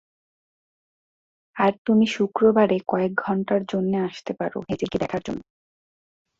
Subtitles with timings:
[1.55, 5.43] আর তুমি শুক্রবারে কয়েক ঘন্টার জন্যে আসতে পারো, হ্যাজেলকে দেখার জন্যে।